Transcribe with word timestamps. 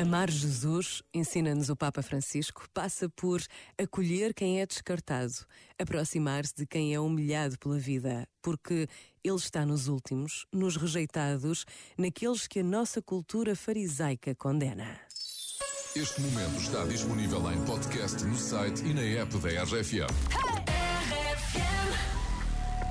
Amar 0.00 0.30
Jesus, 0.30 1.02
ensina-nos 1.12 1.70
o 1.70 1.74
Papa 1.74 2.02
Francisco, 2.02 2.68
passa 2.72 3.08
por 3.08 3.42
acolher 3.76 4.32
quem 4.32 4.60
é 4.60 4.66
descartado, 4.66 5.32
aproximar-se 5.76 6.54
de 6.54 6.64
quem 6.64 6.94
é 6.94 7.00
humilhado 7.00 7.58
pela 7.58 7.76
vida, 7.80 8.24
porque 8.40 8.86
Ele 9.24 9.34
está 9.34 9.66
nos 9.66 9.88
últimos, 9.88 10.46
nos 10.52 10.76
rejeitados, 10.76 11.66
naqueles 11.98 12.46
que 12.46 12.60
a 12.60 12.62
nossa 12.62 13.02
cultura 13.02 13.56
farisaica 13.56 14.36
condena. 14.36 15.00
Este 15.96 16.20
momento 16.20 16.60
está 16.60 16.84
disponível 16.84 17.50
em 17.50 17.64
podcast 17.64 18.22
no 18.22 18.36
site 18.36 18.84
e 18.84 18.94
na 18.94 19.02
app 19.02 19.36
da 19.38 19.64
RFM. 19.64 20.57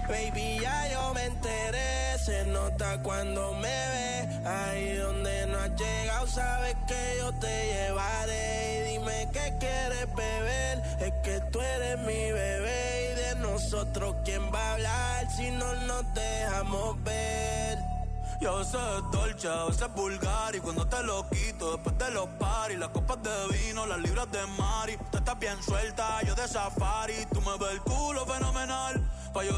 Baby, 0.08 0.60
ya 0.62 0.88
yo 0.90 1.14
me 1.14 1.26
enteré, 1.26 2.18
se 2.18 2.46
nota 2.46 3.02
cuando 3.04 3.54
me 3.56 3.68
ve, 3.68 4.48
ahí 4.48 4.96
donde 4.96 5.48
no 5.48 5.58
has 5.58 5.76
llegado, 5.76 6.28
sabes 6.28 6.76
que 6.88 7.18
yo 7.20 7.34
te 7.40 7.68
llevaré. 7.74 8.88
Y 8.88 8.92
dime 8.94 9.28
qué 9.34 9.54
quieres 9.60 10.08
beber, 10.16 10.82
es 11.02 11.14
que 11.24 11.42
tú 11.52 11.60
eres 11.60 12.00
mi 12.00 12.32
bebé. 12.32 13.12
Y 13.12 13.16
de 13.16 13.36
nosotros, 13.42 14.16
¿quién 14.24 14.50
va 14.54 14.62
a 14.62 14.74
hablar 14.76 15.32
si 15.36 15.52
no 15.52 15.74
nos 15.74 16.14
dejamos 16.14 17.04
ver? 17.04 17.78
Y 18.40 18.46
a 18.46 18.52
veces 18.52 18.76
es 18.76 19.12
dolce, 19.12 19.48
a 19.48 19.66
veces 19.66 19.82
es 19.82 19.94
vulgar. 19.94 20.56
Y 20.56 20.60
cuando 20.60 20.88
te 20.88 21.02
lo 21.04 21.28
quito, 21.30 21.72
después 21.74 21.98
de 21.98 22.12
los 22.12 22.28
paris 22.40 22.78
Las 22.78 22.90
copas 22.90 23.18
de 23.24 23.58
vino, 23.58 23.86
las 23.88 24.00
libras 24.00 24.32
de 24.32 24.46
mari. 24.46 24.98
Tú 25.12 25.18
estás 25.18 25.40
bien 25.40 25.62
suelta, 25.64 26.22
yo 26.22 26.36
de 26.36 26.48
safari. 26.48 27.26
Tú 27.34 27.42
me 27.42 27.58
ves 27.58 27.72
el 27.72 27.82
culo 27.82 28.26
fenomenal. 28.26 29.02
Pa' 29.34 29.44
yo 29.44 29.58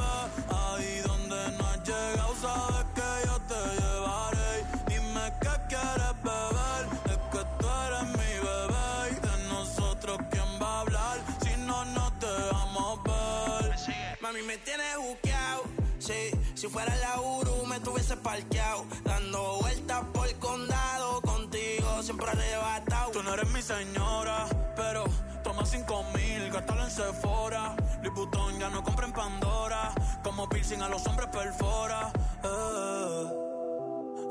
Sí, 16.01 16.31
si 16.55 16.67
fuera 16.67 16.95
la 16.95 17.21
Uru 17.21 17.63
me 17.67 17.79
tuviese 17.79 18.17
parqueado. 18.17 18.85
Dando 19.03 19.59
vueltas 19.61 20.03
por 20.11 20.27
el 20.27 20.35
condado. 20.39 21.21
Contigo 21.21 22.01
siempre 22.01 22.27
arrebatado. 22.31 23.11
Tú 23.11 23.21
no 23.21 23.35
eres 23.35 23.47
mi 23.51 23.61
señora, 23.61 24.47
pero 24.75 25.03
toma 25.43 25.63
cinco 25.63 26.03
mil, 26.15 26.49
gástalo 26.51 26.85
en 26.85 26.89
Sephora. 26.89 27.75
Liputón 28.01 28.57
ya 28.57 28.69
no 28.69 28.83
compra 28.83 29.05
en 29.05 29.13
Pandora. 29.13 29.93
Como 30.23 30.49
piercing 30.49 30.81
a 30.81 30.89
los 30.89 31.05
hombres 31.05 31.29
perfora. 31.29 32.11
Eh. 32.43 33.27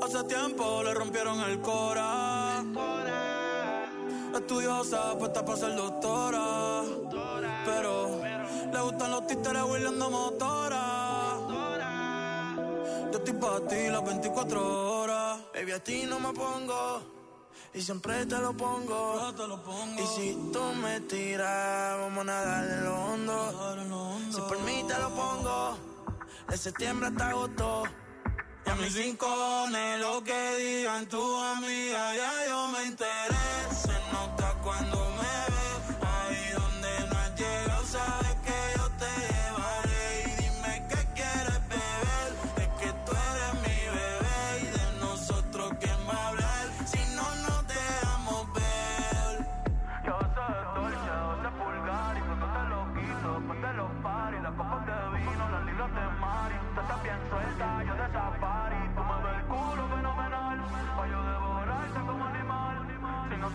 Hace 0.03 0.23
tiempo 0.25 0.83
le 0.83 0.93
rompieron 0.93 1.39
el 1.39 1.61
cora. 1.61 2.63
Estudiosa, 4.35 5.17
puesta 5.17 5.45
para 5.45 5.57
ser 5.57 5.75
doctora. 5.75 6.83
Pero 7.65 8.19
le 8.73 8.81
gustan 8.81 9.11
los 9.11 9.25
títeres 9.25 9.63
huirleando 9.63 10.09
motora. 10.09 11.00
Yo 13.11 13.17
estoy 13.17 13.33
para 13.33 13.67
ti 13.67 13.89
las 13.89 14.05
24 14.05 15.01
horas. 15.01 15.39
Baby, 15.53 15.71
a 15.73 15.83
ti 15.83 16.03
no 16.07 16.17
me 16.17 16.31
pongo. 16.31 17.01
Y 17.73 17.81
siempre 17.81 18.25
te 18.25 18.37
lo 18.37 18.53
pongo. 18.53 19.19
Yo 19.19 19.35
te 19.35 19.47
lo 19.49 19.61
pongo. 19.61 20.01
Y 20.01 20.07
si 20.07 20.33
tú 20.53 20.63
me 20.81 21.01
tiras, 21.01 21.99
vamos 21.99 22.21
a 22.21 22.23
nadar 22.23 22.69
en 22.69 22.85
lo 22.85 22.95
hondo. 22.95 23.51
Nadar 23.51 23.79
en 23.79 23.89
lo 23.89 24.01
hondo. 24.01 24.31
Si 24.33 24.41
por 24.47 24.59
mí 24.61 24.85
te 24.87 24.97
lo 24.97 25.09
pongo. 25.09 25.77
De 26.47 26.55
septiembre 26.55 27.09
hasta 27.09 27.29
agosto. 27.29 27.83
Y 28.65 28.69
a 28.69 28.75
mis 28.75 28.93
rincones, 28.95 29.99
lo 29.99 30.23
que 30.23 30.55
digan 30.55 31.05
tu 31.07 31.21
amiga, 31.37 32.15
ya 32.15 32.40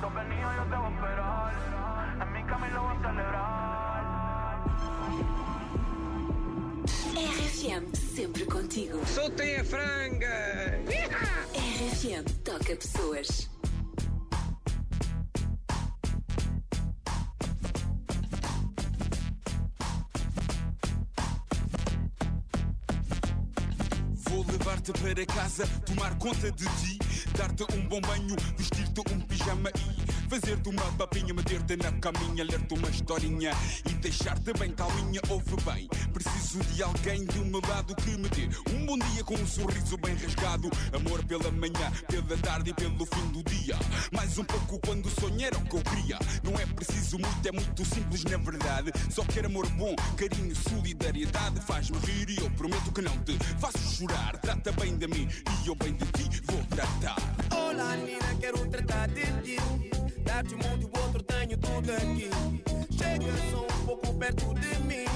Has 0.03 0.15
venido, 0.15 0.53
yo 0.57 0.63
te 0.65 0.77
voy 0.77 0.87
a 0.87 0.95
esperar. 0.95 1.53
En 2.21 2.33
mi 2.33 2.41
lo 2.71 2.83
voy 2.83 2.93
a 2.93 3.01
celebrar. 3.01 3.87
RFM 7.15 7.85
sempre 7.95 8.45
contigo. 8.47 9.01
Soltem 9.07 9.61
a 9.61 9.65
franga! 9.65 10.79
RFM 11.55 12.25
toca 12.45 12.77
pessoas. 12.77 13.49
Vou 24.31 24.45
levar-te 24.45 24.93
para 24.93 25.27
casa, 25.27 25.67
tomar 25.85 26.17
conta 26.19 26.51
de 26.51 26.65
ti, 26.65 26.99
dar-te 27.37 27.63
um 27.75 27.89
bom 27.89 28.01
banho, 28.01 28.37
vestir-te 28.57 29.01
um 29.13 29.21
pijama 29.21 29.71
e 29.71 29.96
fazer-te 30.29 30.69
uma 30.69 30.83
papinha, 30.93 31.33
meter-te 31.33 31.77
na 31.77 31.93
caminha, 31.93 32.45
ler-te 32.45 32.75
uma 32.75 32.89
historinha 32.89 33.53
e 33.89 33.93
deixar-te 33.95 34.53
bem 34.59 34.73
calminha. 34.73 35.21
Ouve 35.29 35.57
bem, 35.65 35.89
preciso 36.13 36.59
de 36.61 36.83
alguém 36.83 37.25
do 37.25 37.45
meu 37.45 37.61
lado 37.69 37.95
que 37.97 38.11
me 38.11 38.29
dê 38.29 38.49
um 38.75 38.87
bom 38.87 38.99
dia 38.99 39.25
com 39.25 39.35
um 39.35 39.47
sorriso 39.47 39.97
bem 39.99 40.15
rasgado, 40.17 40.71
amor 40.93 41.25
pela 41.25 41.51
manhã, 41.53 41.93
pela 42.09 42.37
tarde 42.39 42.71
e 42.71 42.75
pelo 42.75 43.07
fim 43.07 43.27
do 43.33 43.43
dia. 43.45 43.77
Mais 44.13 44.39
um 44.39 44.45
pouco 44.45 44.79
quando 44.81 45.09
sonhar 45.21 45.55
o 45.55 45.61
que 45.65 45.77
eu 45.77 45.83
queria. 45.83 46.19
Não 46.43 46.59
é 46.59 46.67
preciso 46.67 47.19
muito, 47.19 47.47
é 47.47 47.53
muito 47.53 47.85
simples 47.85 48.25
na 48.25 48.37
verdade. 48.37 48.93
Só 49.11 49.25
quero 49.25 49.47
amor 49.47 49.67
bom, 49.71 49.95
carinho, 50.17 50.55
solidariedade. 50.57 51.61
Faz-me 51.61 51.99
rir 51.99 52.31
e 52.31 52.39
eu 52.39 52.51
prometo 52.53 52.93
que 52.93 53.03
não 53.03 53.17
te 53.23 53.39
faço 53.59 53.79
chorar. 53.97 54.37
Trata 54.39 54.73
bem 54.73 54.97
de 54.97 55.07
mim 55.07 55.29
e 55.65 55.69
eu 55.69 55.75
bem 55.75 55.95
de 55.95 56.05
ti 56.07 56.41
vou 56.45 56.63
tratar. 56.65 57.17
Olá, 57.51 57.97
menina, 57.97 58.35
quero 58.41 58.67
tratar 58.69 59.09
de 59.09 59.23
ti. 59.43 59.96
Dar-te 60.27 60.55
um 60.55 60.59
mundo 60.59 60.83
e 60.83 60.99
o 60.99 61.03
outro, 61.03 61.23
tenho 61.23 61.57
tudo 61.57 61.93
aqui. 61.93 62.31
Chega 62.91 63.33
só 63.51 63.63
um 63.65 63.87
pouco 63.87 64.15
perto 64.15 64.55
de 64.55 64.79
mim. 64.83 65.07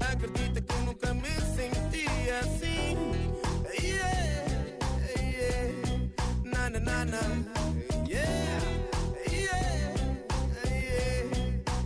Acredita 0.00 0.60
que 0.60 0.74
eu 0.74 0.80
nunca 0.82 1.14
me 1.14 1.30
senti 1.56 2.06
assim. 2.40 2.96
Yeah, 3.82 4.76
yeah. 5.18 5.72
Na, 6.44 6.70
na, 6.70 6.80
na, 6.80 7.04
na. 7.06 7.20
Yeah, 8.06 8.62
yeah, 9.30 9.94
yeah. 10.70 11.32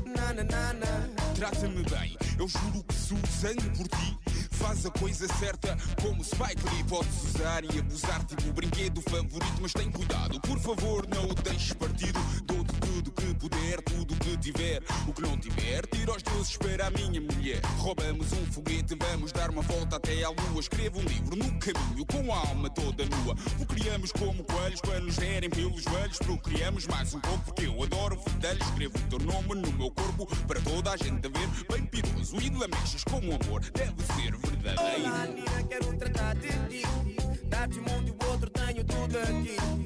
Na, 0.05 0.35
na, 0.35 0.45
na, 0.45 0.73
na. 0.73 1.09
Trata-me 1.37 1.83
bem, 1.85 2.17
eu 2.39 2.49
juro 2.49 2.83
que 2.85 2.95
sou 2.95 3.19
sangue 3.41 3.71
por 3.77 3.87
ti. 3.89 4.19
Faz 4.58 4.87
a 4.87 4.91
coisa 4.91 5.29
certa 5.35 5.76
como 6.03 6.25
Spike 6.25 6.62
Lee 6.70 6.85
Podes 6.85 7.25
usar 7.25 7.64
e 7.64 7.79
abusar 7.79 8.25
tipo 8.25 8.53
brinquedo 8.53 9.00
favorito 9.03 9.58
Mas 9.61 9.73
tem 9.73 9.91
cuidado, 9.91 10.41
por 10.41 10.58
favor 10.58 11.06
não 11.08 11.25
o 11.25 11.35
deixes 11.35 11.73
partido. 11.73 12.19
Dou-te 12.44 12.73
tudo 12.75 13.12
que 13.12 13.35
puder, 13.35 13.82
tudo 13.82 14.14
que 14.17 14.37
tiver. 14.38 14.82
O 15.06 15.12
que 15.12 15.23
não 15.23 15.37
tiver, 15.38 15.87
tira 15.87 16.17
os 16.17 16.23
deuses 16.23 16.56
para 16.56 16.87
a 16.87 16.91
minha 16.91 17.20
mulher. 17.20 17.61
Roubamos 17.79 18.32
um 18.32 18.47
foguete, 18.47 18.97
vamos 18.99 19.32
dar 19.32 19.50
uma 19.50 19.62
volta 19.62 19.97
até 19.97 20.25
à 20.25 20.29
lua. 20.29 20.61
Escrevo 20.61 21.00
um 21.00 21.05
livro 21.05 21.37
no 21.37 21.59
caminho 21.59 22.06
com 22.06 22.32
a 22.32 22.38
alma 22.38 22.70
toda 22.70 23.05
nua. 23.05 23.35
O 23.61 23.67
criamos 23.67 24.12
como 24.12 24.44
coelhos 24.44 24.81
para 24.81 25.00
nos 25.00 25.17
derem 25.17 25.50
pelos 25.50 25.82
joelhos. 25.82 26.19
Procriamos 26.19 26.87
mais 26.87 27.14
um 27.14 27.20
pouco 27.20 27.44
porque 27.44 27.67
eu 27.67 27.82
adoro 27.82 28.17
fedelhos 28.17 28.67
Escrevo 28.67 28.99
o 28.99 29.02
teu 29.02 29.19
nome 29.20 29.55
no 29.55 29.73
meu 29.73 29.91
corpo 29.91 30.26
para 30.47 30.61
toda 30.61 30.93
a 30.93 30.97
gente 30.97 31.29
ver. 31.29 31.49
Bem 31.70 31.86
piroso 32.26 32.37
e 32.40 32.50
lamechas 32.50 33.05
com 33.05 33.19
o 33.19 33.34
amor 33.34 33.61
deve 33.73 34.02
ser 34.14 34.37
verdadeiro 34.37 35.05
Olá, 35.05 35.26
menina, 35.26 35.62
quero 35.69 35.96
tratar 35.96 36.34
de 36.34 36.49
ti. 36.69 36.82
Dar-te 37.44 37.78
um 37.78 37.82
mundo 37.82 38.08
e 38.08 38.11
o 38.11 38.31
outro, 38.31 38.50
tenho 38.50 38.84
tudo 38.84 39.19
aqui. 39.19 39.76